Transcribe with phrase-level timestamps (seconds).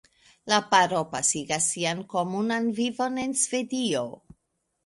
[0.51, 4.05] La paro pasigis sian komunan vivon en Svedio.